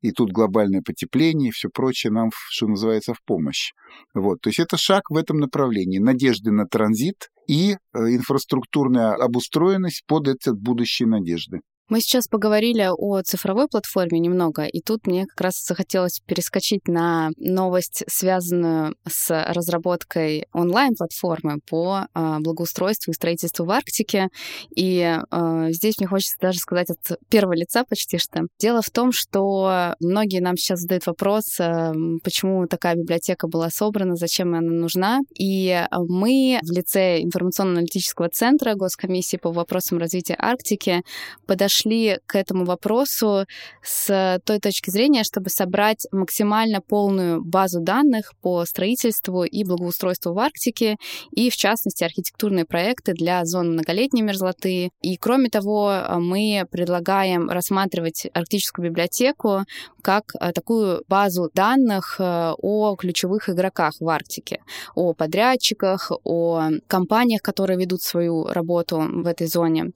И 0.00 0.12
тут 0.12 0.30
глобальное 0.32 0.80
потепление 0.80 1.48
и 1.48 1.52
все 1.52 1.68
прочее 1.68 2.10
нам, 2.10 2.30
что 2.48 2.66
называется, 2.66 3.12
в 3.12 3.22
помощь. 3.24 3.72
Вот. 4.14 4.40
То 4.40 4.48
есть 4.48 4.58
это 4.58 4.78
шаг 4.78 5.10
в 5.10 5.16
этом 5.16 5.36
направлении. 5.38 5.98
Надежды 5.98 6.50
на 6.52 6.64
транзит 6.66 7.28
и 7.46 7.72
э, 7.72 7.76
инфраструктурная 7.98 9.12
обустроенность 9.12 10.04
под 10.06 10.28
эти 10.28 10.50
будущие 10.54 11.06
надежды. 11.06 11.60
Мы 11.90 12.00
сейчас 12.00 12.28
поговорили 12.28 12.88
о 12.88 13.20
цифровой 13.22 13.66
платформе 13.66 14.20
немного, 14.20 14.62
и 14.62 14.80
тут 14.80 15.08
мне 15.08 15.26
как 15.26 15.40
раз 15.40 15.60
захотелось 15.60 16.20
перескочить 16.24 16.86
на 16.86 17.30
новость, 17.36 18.04
связанную 18.06 18.94
с 19.08 19.28
разработкой 19.48 20.46
онлайн-платформы 20.52 21.58
по 21.68 22.06
э, 22.14 22.36
благоустройству 22.38 23.10
и 23.10 23.14
строительству 23.14 23.64
в 23.64 23.72
Арктике. 23.72 24.28
И 24.76 25.00
э, 25.00 25.66
здесь 25.70 25.98
мне 25.98 26.06
хочется 26.06 26.36
даже 26.40 26.60
сказать 26.60 26.90
от 26.90 27.18
первого 27.28 27.54
лица 27.54 27.82
почти 27.82 28.18
что. 28.18 28.42
Дело 28.60 28.82
в 28.82 28.90
том, 28.90 29.10
что 29.10 29.96
многие 29.98 30.38
нам 30.38 30.56
сейчас 30.56 30.82
задают 30.82 31.06
вопрос, 31.06 31.58
э, 31.58 31.92
почему 32.22 32.68
такая 32.68 32.94
библиотека 32.94 33.48
была 33.48 33.68
собрана, 33.68 34.14
зачем 34.14 34.54
она 34.54 34.70
нужна. 34.70 35.22
И 35.36 35.84
мы 35.90 36.60
в 36.62 36.70
лице 36.70 37.20
информационно-аналитического 37.20 38.28
центра 38.28 38.76
Госкомиссии 38.76 39.38
по 39.38 39.50
вопросам 39.50 39.98
развития 39.98 40.36
Арктики 40.38 41.02
подошли 41.46 41.79
подошли 41.80 42.18
к 42.26 42.36
этому 42.36 42.64
вопросу 42.64 43.46
с 43.82 44.40
той 44.44 44.58
точки 44.58 44.90
зрения, 44.90 45.24
чтобы 45.24 45.50
собрать 45.50 46.06
максимально 46.12 46.80
полную 46.80 47.42
базу 47.42 47.80
данных 47.80 48.32
по 48.42 48.64
строительству 48.64 49.44
и 49.44 49.64
благоустройству 49.64 50.32
в 50.32 50.38
Арктике, 50.38 50.96
и, 51.30 51.50
в 51.50 51.56
частности, 51.56 52.04
архитектурные 52.04 52.64
проекты 52.64 53.12
для 53.12 53.44
зон 53.44 53.72
многолетней 53.72 54.22
мерзлоты. 54.22 54.90
И, 55.02 55.16
кроме 55.16 55.48
того, 55.48 56.02
мы 56.16 56.66
предлагаем 56.70 57.48
рассматривать 57.48 58.26
арктическую 58.32 58.90
библиотеку 58.90 59.64
как 60.02 60.32
такую 60.54 61.02
базу 61.08 61.50
данных 61.54 62.16
о 62.18 62.96
ключевых 62.96 63.48
игроках 63.48 63.94
в 64.00 64.08
Арктике, 64.08 64.62
о 64.94 65.14
подрядчиках, 65.14 66.10
о 66.24 66.70
компаниях, 66.86 67.42
которые 67.42 67.78
ведут 67.78 68.02
свою 68.02 68.44
работу 68.46 68.98
в 68.98 69.26
этой 69.26 69.46
зоне. 69.46 69.92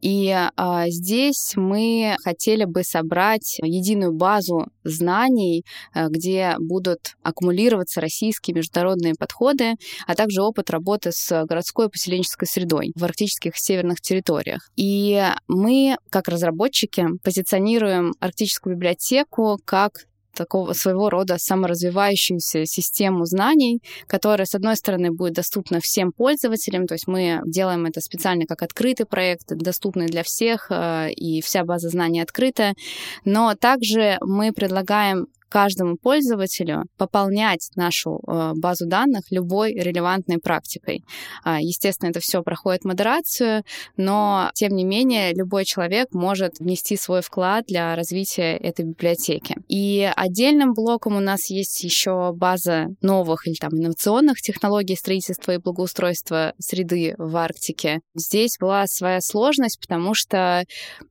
И 0.00 0.34
а, 0.56 0.88
здесь 0.88 1.52
мы 1.56 2.16
хотели 2.22 2.64
бы 2.64 2.82
собрать 2.82 3.58
единую 3.62 4.12
базу 4.12 4.66
знаний, 4.84 5.64
где 5.94 6.56
будут 6.58 7.16
аккумулироваться 7.22 8.00
российские 8.00 8.54
международные 8.54 9.14
подходы, 9.14 9.74
а 10.06 10.14
также 10.14 10.42
опыт 10.42 10.70
работы 10.70 11.10
с 11.12 11.44
городской 11.44 11.88
поселенческой 11.88 12.48
средой 12.48 12.92
в 12.94 13.04
арктических 13.04 13.56
северных 13.56 14.00
территориях. 14.00 14.70
И 14.76 15.22
мы, 15.48 15.96
как 16.10 16.28
разработчики, 16.28 17.06
позиционируем 17.22 18.14
арктическую 18.20 18.76
библиотеку 18.76 19.45
как 19.64 20.06
такого 20.36 20.72
своего 20.74 21.10
рода 21.10 21.36
саморазвивающуюся 21.38 22.66
систему 22.66 23.24
знаний, 23.24 23.80
которая, 24.06 24.46
с 24.46 24.54
одной 24.54 24.76
стороны, 24.76 25.10
будет 25.10 25.32
доступна 25.32 25.80
всем 25.80 26.12
пользователям, 26.12 26.86
то 26.86 26.94
есть 26.94 27.08
мы 27.08 27.40
делаем 27.46 27.86
это 27.86 28.00
специально 28.00 28.44
как 28.46 28.62
открытый 28.62 29.06
проект, 29.06 29.46
доступный 29.48 30.06
для 30.06 30.22
всех, 30.22 30.66
э, 30.70 31.10
и 31.12 31.40
вся 31.40 31.64
база 31.64 31.88
знаний 31.88 32.20
открыта, 32.20 32.74
но 33.24 33.54
также 33.54 34.18
мы 34.20 34.52
предлагаем 34.52 35.26
каждому 35.48 35.96
пользователю 35.96 36.84
пополнять 36.96 37.70
нашу 37.76 38.20
э, 38.26 38.52
базу 38.54 38.86
данных 38.86 39.24
любой 39.30 39.72
релевантной 39.74 40.38
практикой. 40.38 41.04
А, 41.44 41.60
естественно, 41.60 42.10
это 42.10 42.20
все 42.20 42.42
проходит 42.42 42.84
модерацию, 42.84 43.62
но, 43.96 44.50
тем 44.54 44.74
не 44.74 44.84
менее, 44.84 45.34
любой 45.34 45.64
человек 45.64 46.08
может 46.12 46.58
внести 46.58 46.96
свой 46.96 47.22
вклад 47.22 47.66
для 47.66 47.94
развития 47.94 48.56
этой 48.56 48.84
библиотеки. 48.84 49.56
И 49.68 50.10
отдельным 50.16 50.74
блоком 50.74 51.16
у 51.16 51.20
нас 51.20 51.50
есть 51.50 51.82
еще 51.84 52.32
база 52.34 52.88
новых 53.00 53.46
или 53.46 53.54
там 53.54 53.70
инновационных 53.72 54.40
технологий 54.40 54.96
строительства 54.96 55.52
и 55.52 55.58
благоустройства 55.58 56.54
среды 56.58 57.14
в 57.18 57.36
Арктике. 57.36 58.00
Здесь 58.14 58.56
была 58.58 58.86
своя 58.86 59.20
сложность, 59.20 59.80
потому 59.80 60.14
что 60.14 60.64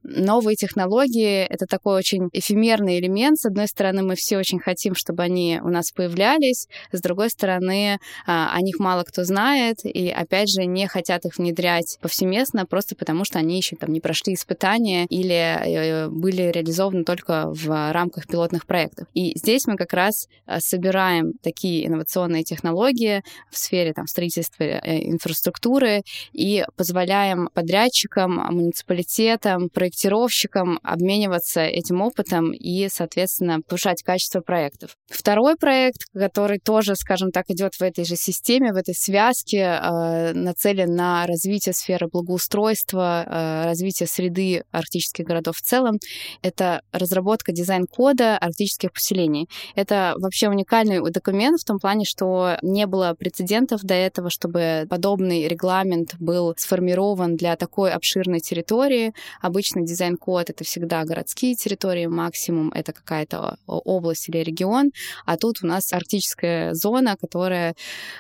новые 0.04 0.56
технологии— 0.56 1.46
это 1.50 1.66
такой 1.66 1.98
очень 1.98 2.30
эфемерный 2.34 3.00
элемент. 3.00 3.38
С 3.38 3.46
одной 3.46 3.68
стороны, 3.68 4.04
мы 4.04 4.16
все 4.16 4.25
очень 4.34 4.60
хотим, 4.60 4.96
чтобы 4.96 5.24
они 5.24 5.60
у 5.64 5.70
нас 5.70 5.92
появлялись. 5.92 6.68
С 6.92 7.02
другой 7.02 7.30
стороны, 7.30 8.00
а, 8.26 8.52
о 8.54 8.62
них 8.62 8.80
мало 8.80 9.04
кто 9.04 9.24
знает, 9.24 9.80
и, 9.84 10.10
опять 10.10 10.50
же, 10.50 10.66
не 10.66 10.88
хотят 10.88 11.26
их 11.26 11.38
внедрять 11.38 11.98
повсеместно, 12.02 12.66
просто 12.66 12.96
потому 12.96 13.26
что 13.26 13.40
они 13.40 13.58
еще 13.58 13.76
там 13.76 13.92
не 13.92 14.00
прошли 14.00 14.34
испытания 14.34 15.06
или 15.06 15.36
э, 15.36 16.10
были 16.10 16.44
реализованы 16.44 17.04
только 17.04 17.52
в 17.52 17.92
рамках 17.92 18.28
пилотных 18.28 18.66
проектов. 18.66 19.08
И 19.14 19.38
здесь 19.38 19.68
мы 19.68 19.76
как 19.76 19.94
раз 19.94 20.28
э, 20.48 20.60
собираем 20.60 21.34
такие 21.42 21.86
инновационные 21.88 22.44
технологии 22.44 23.24
в 23.52 23.58
сфере 23.58 23.94
там, 23.94 24.08
строительства 24.08 24.64
э, 24.64 25.10
инфраструктуры 25.10 26.02
и 26.34 26.66
позволяем 26.76 27.50
подрядчикам, 27.54 28.36
муниципалитетам, 28.54 29.70
проектировщикам 29.70 30.80
обмениваться 30.84 31.62
этим 31.62 32.02
опытом 32.02 32.52
и, 32.52 32.88
соответственно, 32.90 33.62
повышать 33.62 34.04
качество 34.04 34.15
проектов. 34.42 34.96
Второй 35.08 35.56
проект, 35.56 36.06
который 36.14 36.60
тоже, 36.60 36.96
скажем 36.96 37.32
так, 37.32 37.46
идет 37.50 37.76
в 37.76 37.82
этой 37.82 38.06
же 38.06 38.16
системе, 38.16 38.74
в 38.74 38.78
этой 38.78 38.96
связке, 38.96 39.58
э, 39.58 40.34
нацелен 40.34 40.96
на 40.96 41.26
развитие 41.28 41.74
сферы 41.74 42.08
благоустройства, 42.08 43.24
э, 43.26 43.66
развитие 43.66 44.08
среды 44.08 44.64
арктических 44.72 45.26
городов 45.26 45.58
в 45.58 45.62
целом, 45.62 46.00
это 46.42 46.82
разработка 46.92 47.52
дизайн-кода 47.52 48.38
арктических 48.38 48.94
поселений. 48.94 49.50
Это 49.76 50.14
вообще 50.18 50.50
уникальный 50.50 51.02
документ 51.12 51.60
в 51.60 51.66
том 51.66 51.80
плане, 51.80 52.06
что 52.06 52.58
не 52.62 52.86
было 52.86 53.16
прецедентов 53.18 53.82
до 53.84 53.94
этого, 53.94 54.30
чтобы 54.30 54.86
подобный 54.90 55.48
регламент 55.48 56.16
был 56.20 56.54
сформирован 56.58 57.36
для 57.36 57.56
такой 57.56 57.92
обширной 57.92 58.40
территории. 58.40 59.14
Обычно 59.42 59.82
дизайн-код— 59.82 60.50
это 60.52 60.64
всегда 60.64 61.04
городские 61.04 61.56
территории, 61.56 62.06
максимум— 62.06 62.72
это 62.76 62.94
какая-то 62.94 63.58
область 63.66 64.05
или 64.14 64.38
регион, 64.38 64.92
а 65.26 65.38
тут 65.38 65.58
у 65.64 65.68
нас 65.68 65.92
арктическая 65.94 66.74
зона, 66.74 67.16
которая 67.20 67.76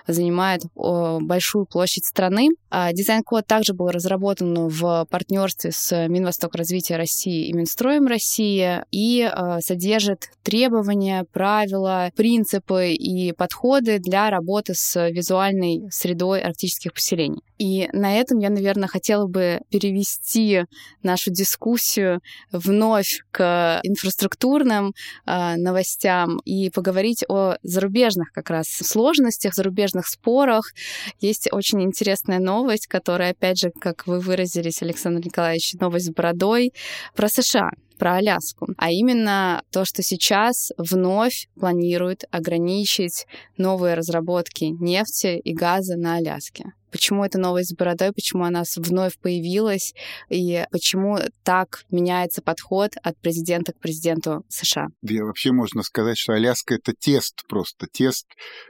занимает 0.08 0.64
большую 0.76 1.66
площадь 1.66 2.06
страны. 2.06 2.50
А 2.70 2.92
дизайн-код 2.92 3.46
также 3.48 3.74
был 3.74 3.90
разработан 3.90 4.68
в 4.68 5.08
партнерстве 5.10 5.72
с 5.72 6.08
Минвосток 6.08 6.56
развития 6.56 6.98
России 6.98 7.48
и 7.48 7.54
Минстроем 7.54 8.08
России 8.08 8.84
и 8.92 9.22
а, 9.22 9.62
содержит 9.62 10.30
требования, 10.44 11.26
правила, 11.32 12.12
принципы 12.16 12.92
и 12.92 13.32
подходы 13.32 14.00
для 14.00 14.30
работы 14.30 14.74
с 14.76 15.10
визуальной 15.10 15.88
средой 15.92 16.42
арктических 16.42 16.94
поселений. 16.94 17.42
И 17.58 17.90
на 17.94 18.18
этом 18.18 18.40
я, 18.40 18.50
наверное, 18.50 18.88
хотела 18.88 19.28
бы 19.28 19.62
перевести 19.70 20.66
нашу 21.04 21.32
дискуссию 21.32 22.20
вновь 22.52 23.22
к 23.32 23.80
инфраструктурным 23.84 24.94
э, 25.26 25.56
новостям 25.76 26.40
и 26.46 26.70
поговорить 26.70 27.26
о 27.28 27.56
зарубежных 27.62 28.32
как 28.32 28.50
раз 28.50 28.68
сложностях, 28.68 29.54
зарубежных 29.54 30.08
спорах. 30.08 30.72
Есть 31.20 31.50
очень 31.52 31.84
интересная 31.84 32.40
новость, 32.40 32.88
которая, 32.88 33.32
опять 33.32 33.60
же, 33.60 33.72
как 33.72 34.08
вы 34.08 34.20
выразились, 34.20 34.82
Александр 34.82 35.26
Николаевич, 35.26 35.74
новость 35.74 36.06
с 36.06 36.14
бородой 36.14 36.74
про 37.16 37.28
США 37.28 37.72
про 37.98 38.16
Аляску, 38.16 38.68
а 38.78 38.92
именно 38.92 39.64
то, 39.72 39.86
что 39.86 40.04
сейчас 40.04 40.74
вновь 40.78 41.48
планируют 41.58 42.26
ограничить 42.30 43.26
новые 43.58 43.96
разработки 43.96 44.66
нефти 44.66 45.40
и 45.40 45.54
газа 45.54 45.96
на 45.96 46.16
Аляске 46.16 46.74
почему 46.96 47.26
эта 47.26 47.38
новость 47.38 47.72
с 47.72 47.76
бородой, 47.76 48.14
почему 48.14 48.46
она 48.46 48.64
вновь 48.78 49.20
появилась, 49.20 49.94
и 50.30 50.64
почему 50.72 51.18
так 51.44 51.84
меняется 51.92 52.42
подход 52.42 52.92
от 53.04 53.20
президента 53.20 53.74
к 53.74 53.80
президенту 53.80 54.46
США. 54.48 54.88
Да, 55.02 55.26
вообще 55.26 55.52
можно 55.52 55.84
сказать, 55.84 56.18
что 56.18 56.34
Аляска— 56.34 56.76
это 56.76 56.94
тест 56.98 57.44
просто, 57.50 57.88
тест 57.92 58.28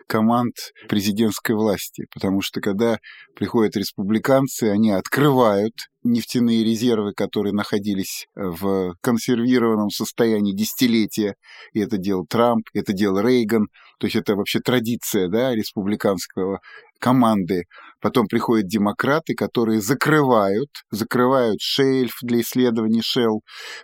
команд 0.08 0.56
президентской 0.90 1.56
власти, 1.56 2.06
потому 2.12 2.42
что 2.42 2.62
когда 2.62 2.98
приходят 3.36 3.78
республиканцы, 3.78 4.64
они 4.64 4.90
открывают 4.90 5.74
нефтяные 6.06 6.64
резервы, 6.64 7.14
которые 7.14 7.54
находились 7.54 8.28
в 8.36 8.96
консервированном 9.02 9.90
состоянии 9.90 10.56
десятилетия. 10.56 11.36
И 11.74 11.80
это 11.80 11.98
делал 11.98 12.26
Трамп, 12.28 12.68
это 12.74 12.94
делал 12.94 13.20
Рейган. 13.20 13.68
То 14.00 14.06
есть 14.08 14.16
это 14.16 14.36
вообще 14.36 14.60
традиция 14.60 15.28
да, 15.30 15.54
республиканского 15.54 16.60
команды. 17.00 17.66
Потом 18.02 18.28
приходят 18.28 18.68
демократы, 18.68 19.34
которые 19.34 19.82
закрывают, 19.82 20.70
закрывают 20.92 21.60
шельф 21.60 22.18
для 22.22 22.42
исследований 22.42 23.02
Shell, 23.02 23.40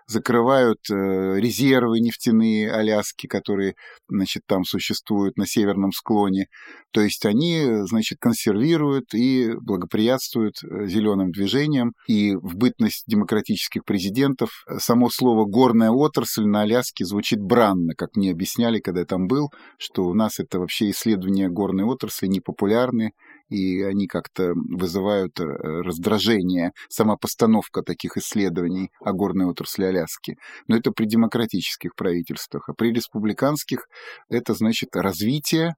закрывают 0.08 0.80
э, 0.89 0.93
резервы 1.39 2.00
нефтяные 2.00 2.71
Аляски, 2.71 3.28
которые, 3.28 3.76
значит, 4.10 4.43
там 4.47 4.63
существуют 4.63 5.38
на 5.38 5.45
северном 5.45 5.91
склоне. 5.91 6.47
То 6.91 7.02
есть 7.02 7.26
они, 7.26 7.65
значит, 7.88 8.17
консервируют 8.19 9.13
и 9.13 9.54
благоприятствуют 9.62 10.56
э, 10.63 10.88
зеленым 10.88 11.32
движениям. 11.32 11.93
И 12.08 12.36
в 12.36 12.58
бытность 12.58 13.04
демократических 13.08 13.86
президентов 13.86 14.50
само 14.78 15.10
слово 15.10 15.45
«горная 15.45 15.91
отрасль» 15.91 16.45
на 16.45 16.62
Аляске 16.62 17.06
звучит 17.06 17.39
бранно, 17.39 17.93
как 17.95 18.15
мне 18.15 18.32
объясняли, 18.32 18.80
когда 18.80 19.02
я 19.02 19.06
там 19.06 19.28
был, 19.28 19.50
что 19.78 20.04
у 20.04 20.13
нас 20.13 20.39
это 20.39 20.60
вообще 20.60 20.89
исследования 20.91 21.50
горной 21.50 21.86
отрасли 21.86 22.28
непопулярны, 22.28 23.13
и 23.52 23.82
они 23.84 24.08
как-то 24.08 24.54
вызывают 24.56 25.40
э, 25.40 25.44
раздражение, 25.44 26.72
сама 26.88 27.18
постановка 27.18 27.82
таких 27.82 28.16
исследований 28.16 28.92
о 29.02 29.12
горной 29.12 29.46
отрасли 29.46 29.84
Аляски. 29.84 30.38
Но 30.68 30.78
это 30.78 30.92
при 30.92 31.06
демократических 31.06 31.94
правительствах, 31.96 32.70
а 32.70 32.74
при 32.74 32.94
республиканских 32.94 33.88
это 34.30 34.54
значит 34.54 34.96
развитие, 34.96 35.76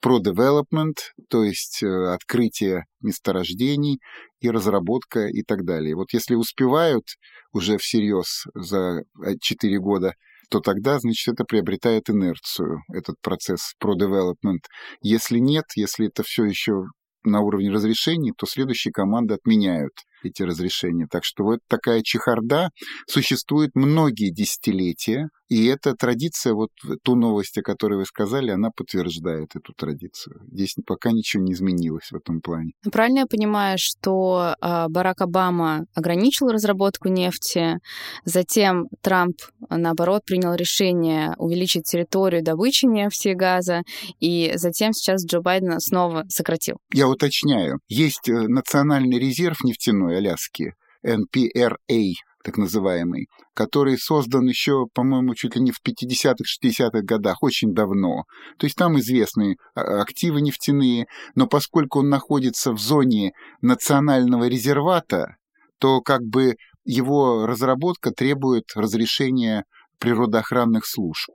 про-девелопмент, 0.00 1.12
то 1.28 1.44
есть 1.44 1.82
э, 1.82 1.86
открытие 1.86 2.86
месторождений 3.02 4.00
и 4.40 4.48
разработка 4.48 5.26
и 5.26 5.42
так 5.42 5.66
далее. 5.66 5.94
Вот 5.94 6.14
если 6.14 6.36
успевают 6.36 7.04
уже 7.52 7.76
всерьез 7.76 8.46
за 8.54 9.02
4 9.40 9.78
года 9.78 10.14
то 10.50 10.58
тогда, 10.58 10.98
значит, 10.98 11.34
это 11.34 11.44
приобретает 11.44 12.10
инерцию, 12.10 12.82
этот 12.92 13.20
процесс 13.22 13.74
про-девелопмент. 13.78 14.62
Если 15.00 15.38
нет, 15.38 15.64
если 15.76 16.08
это 16.08 16.24
все 16.24 16.44
еще 16.44 16.86
на 17.24 17.40
уровне 17.40 17.70
разрешений, 17.70 18.32
то 18.36 18.46
следующие 18.46 18.92
команды 18.92 19.34
отменяют 19.34 19.92
эти 20.22 20.42
разрешения. 20.42 21.06
Так 21.10 21.24
что 21.24 21.44
вот 21.44 21.60
такая 21.68 22.02
чехарда 22.02 22.70
существует 23.06 23.70
многие 23.74 24.30
десятилетия, 24.30 25.28
И 25.50 25.66
эта 25.66 25.94
традиция, 25.94 26.54
вот 26.54 26.70
ту 27.02 27.16
новость, 27.16 27.58
о 27.58 27.62
которой 27.62 27.98
вы 27.98 28.06
сказали, 28.06 28.52
она 28.52 28.70
подтверждает 28.70 29.56
эту 29.56 29.72
традицию. 29.72 30.40
Здесь 30.52 30.76
пока 30.86 31.10
ничего 31.10 31.42
не 31.42 31.52
изменилось 31.52 32.12
в 32.12 32.14
этом 32.14 32.40
плане. 32.40 32.70
Ну, 32.84 32.92
правильно 32.92 33.18
я 33.20 33.26
понимаю, 33.26 33.76
что 33.76 34.54
э, 34.62 34.86
Барак 34.88 35.20
Обама 35.22 35.86
ограничил 35.92 36.50
разработку 36.50 37.08
нефти, 37.08 37.78
затем 38.24 38.86
Трамп, 39.02 39.38
наоборот, 39.68 40.22
принял 40.24 40.54
решение 40.54 41.34
увеличить 41.36 41.82
территорию 41.82 42.44
добычи 42.44 42.86
нефти 42.86 43.28
и 43.28 43.34
газа, 43.34 43.82
и 44.20 44.52
затем 44.54 44.92
сейчас 44.92 45.26
Джо 45.26 45.40
Байден 45.40 45.80
снова 45.80 46.26
сократил. 46.28 46.76
Я 46.94 47.08
уточняю. 47.08 47.80
Есть 47.88 48.28
э, 48.28 48.46
национальный 48.46 49.18
резерв 49.18 49.64
нефтяной 49.64 50.18
Аляски, 50.18 50.74
NPRA, 51.04 52.12
так 52.42 52.56
называемый, 52.56 53.28
который 53.54 53.98
создан 53.98 54.46
еще, 54.46 54.86
по-моему, 54.94 55.34
чуть 55.34 55.56
ли 55.56 55.62
не 55.62 55.72
в 55.72 55.80
50-х, 55.86 56.44
60-х 56.44 57.02
годах, 57.02 57.42
очень 57.42 57.74
давно. 57.74 58.24
То 58.58 58.66
есть 58.66 58.76
там 58.76 58.98
известны 58.98 59.56
а, 59.74 60.00
активы 60.00 60.40
нефтяные, 60.40 61.06
но 61.34 61.46
поскольку 61.46 62.00
он 62.00 62.08
находится 62.08 62.72
в 62.72 62.78
зоне 62.78 63.32
национального 63.60 64.48
резервата, 64.48 65.36
то 65.78 66.00
как 66.00 66.22
бы 66.22 66.56
его 66.84 67.46
разработка 67.46 68.10
требует 68.10 68.64
разрешения 68.74 69.64
природоохранных 69.98 70.86
служб. 70.86 71.30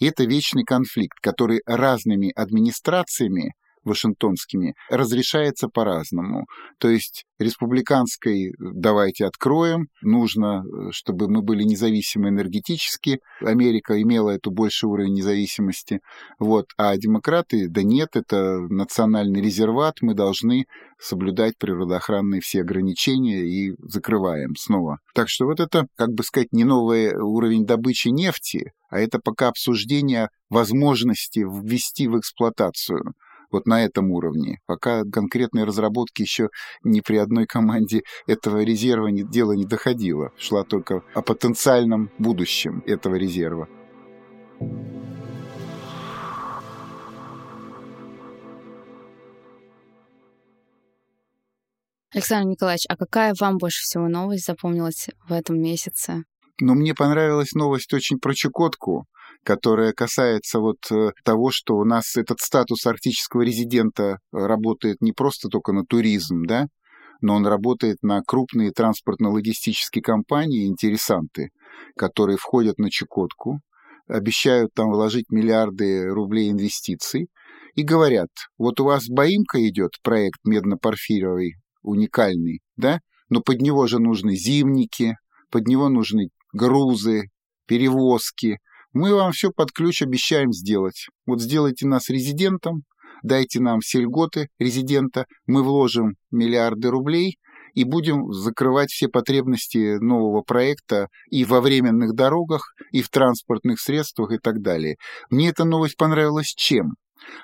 И 0.00 0.06
это 0.06 0.24
вечный 0.24 0.64
конфликт, 0.64 1.18
который 1.20 1.62
разными 1.66 2.32
администрациями 2.34 3.54
вашингтонскими 3.84 4.74
разрешается 4.90 5.68
по-разному. 5.68 6.46
То 6.78 6.88
есть 6.88 7.24
республиканской 7.38 8.52
давайте 8.58 9.26
откроем, 9.26 9.88
нужно, 10.02 10.64
чтобы 10.90 11.28
мы 11.28 11.42
были 11.42 11.62
независимы 11.62 12.28
энергетически, 12.28 13.20
Америка 13.40 14.00
имела 14.00 14.30
эту 14.30 14.50
больший 14.50 14.88
уровень 14.88 15.14
независимости, 15.14 16.00
вот, 16.38 16.66
а 16.76 16.96
демократы, 16.96 17.68
да 17.68 17.82
нет, 17.82 18.10
это 18.14 18.58
национальный 18.68 19.40
резерват, 19.40 19.96
мы 20.00 20.14
должны 20.14 20.66
соблюдать 20.98 21.56
природоохранные 21.58 22.40
все 22.40 22.62
ограничения 22.62 23.44
и 23.44 23.72
закрываем 23.78 24.56
снова. 24.56 24.98
Так 25.14 25.28
что 25.28 25.46
вот 25.46 25.60
это, 25.60 25.86
как 25.96 26.10
бы 26.10 26.24
сказать, 26.24 26.52
не 26.52 26.64
новый 26.64 27.14
уровень 27.14 27.64
добычи 27.64 28.08
нефти, 28.08 28.72
а 28.90 28.98
это 28.98 29.20
пока 29.22 29.48
обсуждение 29.48 30.28
возможности 30.50 31.40
ввести 31.40 32.08
в 32.08 32.18
эксплуатацию 32.18 33.14
вот 33.50 33.66
на 33.66 33.84
этом 33.84 34.10
уровне. 34.10 34.58
Пока 34.66 35.04
конкретной 35.04 35.64
разработки 35.64 36.22
еще 36.22 36.48
ни 36.82 37.00
при 37.00 37.16
одной 37.16 37.46
команде 37.46 38.02
этого 38.26 38.62
резерва 38.62 39.08
не, 39.08 39.22
дело 39.22 39.52
не 39.52 39.64
доходило. 39.64 40.30
Шла 40.36 40.64
только 40.64 41.02
о 41.14 41.22
потенциальном 41.22 42.10
будущем 42.18 42.82
этого 42.86 43.14
резерва. 43.14 43.68
Александр 52.12 52.50
Николаевич, 52.50 52.84
а 52.88 52.96
какая 52.96 53.34
вам 53.38 53.58
больше 53.58 53.82
всего 53.82 54.08
новость 54.08 54.46
запомнилась 54.46 55.08
в 55.28 55.32
этом 55.32 55.60
месяце? 55.60 56.24
Ну, 56.60 56.74
мне 56.74 56.94
понравилась 56.94 57.52
новость 57.52 57.92
очень 57.92 58.18
про 58.18 58.34
Чукотку 58.34 59.06
которая 59.48 59.94
касается 59.94 60.60
вот 60.60 60.76
э, 60.90 61.12
того, 61.24 61.50
что 61.50 61.76
у 61.76 61.84
нас 61.84 62.16
этот 62.16 62.38
статус 62.38 62.84
арктического 62.84 63.40
резидента 63.40 64.18
работает 64.30 64.98
не 65.00 65.12
просто 65.12 65.48
только 65.48 65.72
на 65.72 65.86
туризм, 65.86 66.44
да, 66.44 66.66
но 67.22 67.34
он 67.34 67.46
работает 67.46 67.96
на 68.02 68.20
крупные 68.20 68.72
транспортно-логистические 68.72 70.02
компании, 70.02 70.66
интересанты, 70.66 71.48
которые 71.96 72.36
входят 72.36 72.76
на 72.76 72.90
Чукотку, 72.90 73.60
обещают 74.06 74.74
там 74.74 74.90
вложить 74.90 75.30
миллиарды 75.30 76.10
рублей 76.10 76.50
инвестиций 76.50 77.28
и 77.74 77.82
говорят, 77.84 78.28
вот 78.58 78.80
у 78.80 78.84
вас 78.84 79.08
Боимка 79.08 79.66
идет, 79.66 79.92
проект 80.02 80.40
медно-порфировый, 80.44 81.54
уникальный, 81.80 82.60
да, 82.76 83.00
но 83.30 83.40
под 83.40 83.62
него 83.62 83.86
же 83.86 83.98
нужны 83.98 84.36
зимники, 84.36 85.16
под 85.50 85.68
него 85.68 85.88
нужны 85.88 86.28
грузы, 86.52 87.30
перевозки, 87.66 88.58
мы 88.92 89.14
вам 89.14 89.32
все 89.32 89.50
под 89.50 89.72
ключ 89.72 90.02
обещаем 90.02 90.52
сделать. 90.52 91.06
Вот 91.26 91.40
сделайте 91.40 91.86
нас 91.86 92.08
резидентом, 92.08 92.82
дайте 93.22 93.60
нам 93.60 93.80
все 93.80 94.00
льготы 94.00 94.48
резидента, 94.58 95.26
мы 95.46 95.62
вложим 95.62 96.14
миллиарды 96.30 96.90
рублей 96.90 97.38
и 97.74 97.84
будем 97.84 98.32
закрывать 98.32 98.90
все 98.90 99.08
потребности 99.08 99.98
нового 100.02 100.42
проекта 100.42 101.08
и 101.30 101.44
во 101.44 101.60
временных 101.60 102.14
дорогах, 102.14 102.74
и 102.90 103.02
в 103.02 103.08
транспортных 103.08 103.80
средствах 103.80 104.32
и 104.32 104.38
так 104.38 104.62
далее. 104.62 104.96
Мне 105.30 105.50
эта 105.50 105.64
новость 105.64 105.96
понравилась 105.96 106.54
чем? 106.56 106.94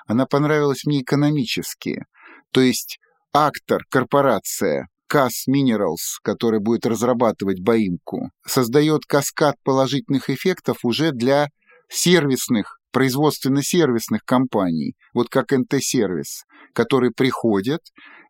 Она 0.07 0.25
понравилась 0.25 0.83
мне 0.85 1.01
экономически. 1.01 2.03
То 2.51 2.61
есть 2.61 2.97
актор, 3.33 3.83
корпорация, 3.89 4.87
CAS 5.09 5.47
Minerals, 5.49 6.19
который 6.23 6.59
будет 6.59 6.85
разрабатывать 6.85 7.61
боимку, 7.61 8.29
создает 8.45 9.05
каскад 9.05 9.55
положительных 9.63 10.29
эффектов 10.29 10.79
уже 10.83 11.11
для 11.11 11.49
сервисных, 11.89 12.79
производственно-сервисных 12.91 14.21
компаний, 14.23 14.95
вот 15.13 15.27
как 15.29 15.51
НТ-сервис, 15.51 16.45
которые 16.73 17.11
приходят, 17.11 17.81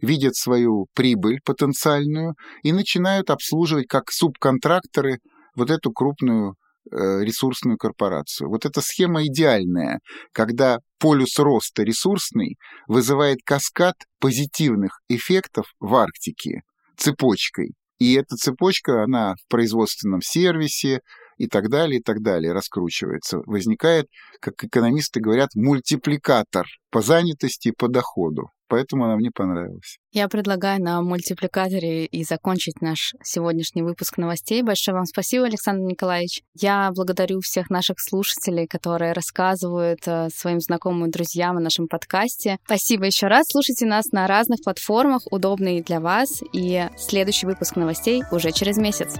видят 0.01 0.35
свою 0.35 0.88
прибыль 0.95 1.39
потенциальную 1.45 2.33
и 2.63 2.71
начинают 2.71 3.29
обслуживать 3.29 3.88
как 3.88 4.11
субконтракторы 4.11 5.19
вот 5.55 5.69
эту 5.69 5.91
крупную 5.91 6.55
ресурсную 6.91 7.77
корпорацию. 7.77 8.49
Вот 8.49 8.65
эта 8.65 8.81
схема 8.81 9.25
идеальная, 9.25 9.99
когда 10.31 10.79
полюс 10.99 11.37
роста 11.39 11.83
ресурсный 11.83 12.57
вызывает 12.87 13.39
каскад 13.43 13.95
позитивных 14.19 14.99
эффектов 15.09 15.73
в 15.79 15.95
Арктике 15.95 16.61
цепочкой. 16.97 17.73
И 17.99 18.13
эта 18.13 18.35
цепочка, 18.35 19.03
она 19.03 19.35
в 19.35 19.47
производственном 19.49 20.21
сервисе 20.21 20.99
и 21.37 21.47
так 21.47 21.69
далее, 21.69 21.99
и 21.99 22.03
так 22.03 22.21
далее 22.21 22.53
раскручивается. 22.53 23.39
Возникает, 23.45 24.07
как 24.39 24.63
экономисты 24.63 25.19
говорят, 25.19 25.49
мультипликатор 25.55 26.65
по 26.91 27.01
занятости 27.01 27.69
и 27.69 27.73
по 27.73 27.87
доходу 27.87 28.49
поэтому 28.67 29.06
она 29.06 29.15
мне 29.15 29.30
понравилась. 29.34 29.97
Я 30.12 30.28
предлагаю 30.28 30.82
на 30.82 31.01
мультипликаторе 31.01 32.06
и 32.06 32.23
закончить 32.23 32.82
наш 32.82 33.13
сегодняшний 33.23 33.82
выпуск 33.82 34.17
новостей. 34.17 34.63
Большое 34.63 34.95
вам 34.95 35.06
спасибо, 35.06 35.45
Александр 35.45 35.84
Николаевич. 35.84 36.41
Я 36.54 36.91
благодарю 36.95 37.41
всех 37.41 37.69
наших 37.69 37.99
слушателей, 37.99 38.67
которые 38.67 39.13
рассказывают 39.13 39.99
э, 40.06 40.30
своим 40.34 40.60
знакомым 40.60 41.08
и 41.08 41.12
друзьям 41.12 41.58
о 41.58 41.62
нашем 41.62 41.88
подкасте. 41.88 42.58
Спасибо 42.65 43.06
еще 43.06 43.28
раз. 43.28 43.47
Слушайте 43.49 43.86
нас 43.86 44.12
на 44.12 44.28
разных 44.28 44.62
платформах, 44.63 45.21
удобные 45.32 45.84
для 45.84 45.99
вас. 45.99 46.41
И 46.54 46.88
следующий 46.97 47.45
выпуск 47.45 47.75
новостей 47.75 48.23
уже 48.32 48.51
через 48.51 48.78
месяц. 48.78 49.15